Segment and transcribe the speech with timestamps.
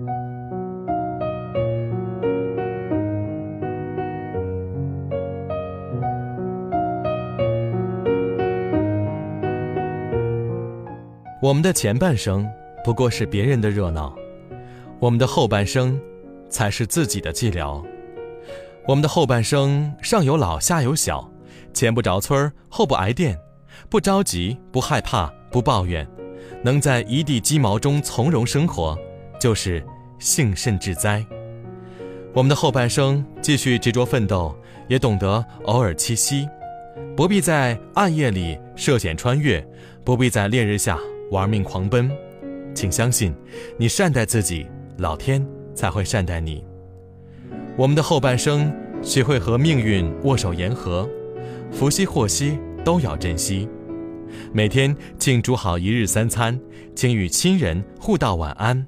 [0.00, 0.04] 我
[11.52, 12.48] 们的前半生
[12.84, 14.14] 不过是别人的热闹，
[15.00, 16.00] 我们的后半生
[16.48, 17.84] 才是自己的寂寥。
[18.86, 21.28] 我们的后半生上有老下有小，
[21.74, 23.36] 前不着村后不挨店，
[23.90, 26.08] 不着急不害怕不抱怨，
[26.62, 28.96] 能在一地鸡毛中从容生活，
[29.38, 29.84] 就是
[30.18, 31.24] 幸甚至哉。
[32.34, 34.54] 我们的后半生继续执着奋斗，
[34.88, 36.48] 也懂得偶尔栖息，
[37.16, 39.66] 不必在暗夜里涉险穿越，
[40.04, 40.98] 不必在烈日下。
[41.30, 42.10] 玩命狂奔，
[42.74, 43.34] 请相信，
[43.76, 46.64] 你善待自己，老天才会善待你。
[47.76, 51.06] 我们的后半生，学会和命运握手言和，
[51.70, 53.68] 福兮祸兮都要珍惜。
[54.52, 56.58] 每天请煮好一日三餐，
[56.94, 58.86] 请与亲人互道晚安，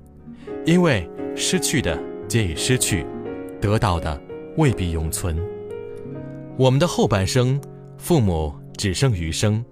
[0.66, 3.06] 因为失去的皆已失去，
[3.60, 4.20] 得到的
[4.56, 5.36] 未必永存。
[6.56, 7.60] 我们的后半生，
[7.96, 9.64] 父母只剩余生，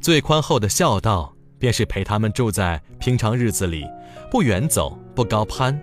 [0.00, 1.34] 最宽厚的孝道。
[1.58, 3.84] 便是陪他们住在平常日子里，
[4.30, 5.78] 不远走，不高攀。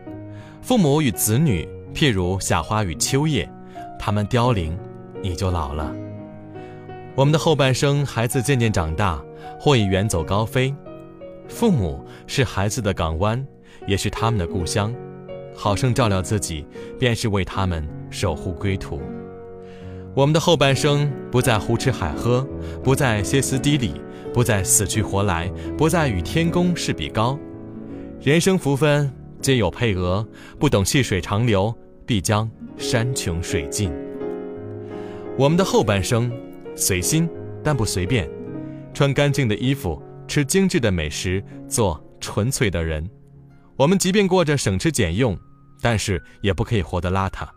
[0.59, 3.47] 父母与子女，譬如夏花与秋叶，
[3.99, 4.75] 他们凋零，
[5.21, 5.95] 你就老了。
[7.13, 9.23] 我们的后半生，孩子渐渐长大，
[9.59, 10.73] 或已远走高飞。
[11.47, 13.45] 父母是孩子的港湾，
[13.87, 14.93] 也是他们的故乡。
[15.55, 16.63] 好生照料自己，
[16.99, 19.01] 便是为他们守护归途。
[20.13, 22.47] 我们的后半生，不再胡吃海喝，
[22.83, 23.95] 不再歇斯底里。
[24.33, 27.39] 不再死去活来，不再与天公试比高。
[28.21, 30.27] 人生福分皆有配额，
[30.59, 31.73] 不懂细水长流，
[32.05, 33.91] 必将山穷水尽。
[35.39, 36.31] 我们的后半生，
[36.75, 37.27] 随心
[37.63, 38.29] 但不随便，
[38.93, 43.09] 穿干净的衣服，吃精致的美食，做纯粹的人。
[43.77, 45.37] 我们即便过着省吃俭用，
[45.81, 47.47] 但是也不可以活得邋遢，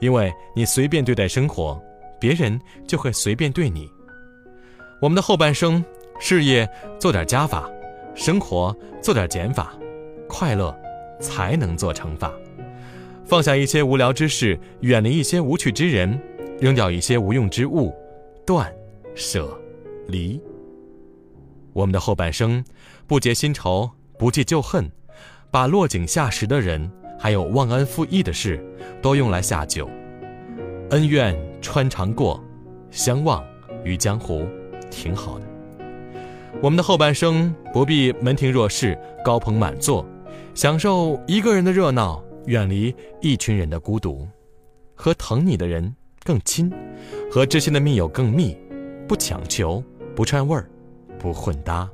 [0.00, 1.80] 因为你随便对待生活，
[2.20, 3.88] 别人就会随便对你。
[5.00, 5.84] 我们的后半生。
[6.20, 6.68] 事业
[7.00, 7.68] 做点加法，
[8.14, 9.76] 生活做点减法，
[10.28, 10.72] 快乐
[11.18, 12.32] 才能做乘法。
[13.24, 16.16] 放下一些无聊之事，远离一些无趣之人，
[16.60, 17.92] 扔掉一些无用之物，
[18.46, 18.72] 断
[19.16, 19.60] 舍
[20.06, 20.40] 离。
[21.72, 22.64] 我们的后半生，
[23.08, 24.88] 不结新仇，不记旧恨，
[25.52, 28.58] 把落井下石的人，还有忘恩负义的事，
[29.02, 29.86] 都用来下酒。
[30.88, 32.42] 恩怨穿肠过，
[32.90, 33.44] 相忘
[33.84, 34.46] 于江湖，
[34.90, 35.44] 挺好的。
[36.62, 40.06] 我们的后半生不必门庭若市、高朋满座，
[40.54, 44.26] 享受一个人的热闹，远离一群人的孤独，
[44.94, 46.72] 和疼你的人更亲，
[47.30, 48.56] 和知心的密友更密，
[49.06, 49.84] 不强求，
[50.16, 50.66] 不串味儿，
[51.18, 51.86] 不混搭。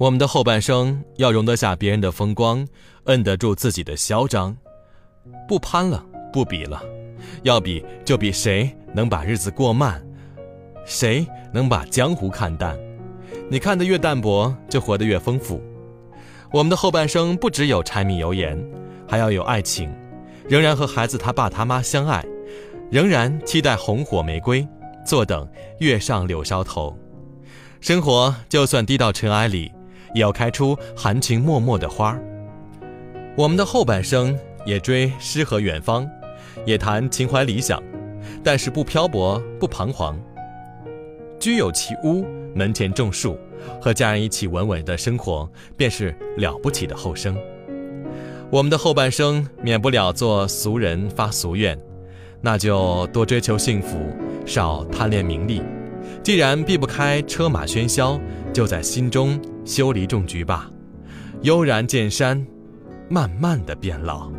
[0.00, 2.66] 我们的后半生要容得下别人的风光，
[3.04, 4.56] 摁得住自己的嚣张，
[5.46, 6.02] 不攀了，
[6.32, 6.82] 不比了，
[7.42, 10.02] 要比就比谁能把日子过慢，
[10.86, 12.78] 谁能把江湖看淡。
[13.50, 15.62] 你看得越淡薄，就活得越丰富。
[16.50, 18.58] 我们的后半生不只有柴米油盐，
[19.06, 19.94] 还要有爱情，
[20.48, 22.24] 仍然和孩子他爸他妈相爱，
[22.90, 24.66] 仍然期待红火玫瑰，
[25.04, 25.46] 坐等
[25.80, 26.96] 月上柳梢头。
[27.82, 29.70] 生活就算低到尘埃里，
[30.14, 32.22] 也要开出含情脉脉的花儿。
[33.36, 36.08] 我们的后半生也追诗和远方，
[36.66, 37.82] 也谈情怀理想，
[38.42, 40.18] 但是不漂泊，不彷徨。
[41.38, 43.38] 居有其屋，门前种树，
[43.80, 47.36] 和家人一起稳稳的生活，便是了不起的后生。
[48.50, 51.78] 我们的后半生免不了做俗人发俗愿，
[52.42, 53.96] 那就多追求幸福，
[54.44, 55.62] 少贪恋名利。
[56.22, 58.20] 既然避不开车马喧嚣，
[58.52, 60.70] 就在心中修篱种菊吧，
[61.42, 62.46] 悠然见山，
[63.08, 64.30] 慢慢的变老。